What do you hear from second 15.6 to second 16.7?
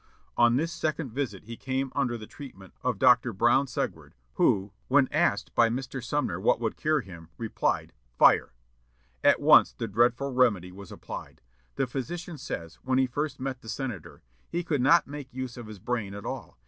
his brain at all.